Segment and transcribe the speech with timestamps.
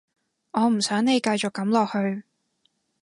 [0.49, 2.23] 我唔想你繼續噉落去